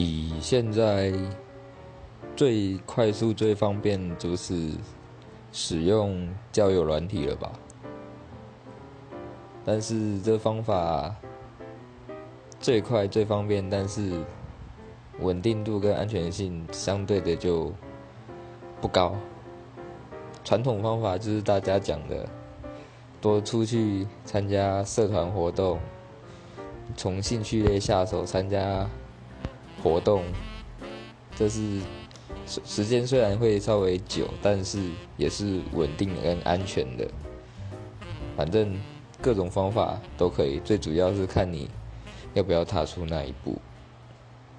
[0.00, 1.12] 以现在
[2.36, 4.70] 最快速、最方便，就是
[5.50, 7.50] 使用交友软体了吧？
[9.64, 11.12] 但是这方法
[12.60, 14.24] 最快、最方便，但是
[15.18, 17.72] 稳定度跟安全性相对的就
[18.80, 19.16] 不高。
[20.44, 22.24] 传统方法就是大家讲的，
[23.20, 25.80] 多出去参加社团活动，
[26.96, 28.88] 从兴趣类下手参加
[29.82, 30.24] 活动，
[31.34, 31.80] 这是
[32.46, 34.78] 时时间虽然会稍微久，但是
[35.16, 37.08] 也是稳定跟安全的。
[38.36, 38.78] 反正。
[39.20, 41.68] 各种方法都可以，最主要是看你
[42.34, 43.60] 要不要踏出那一步。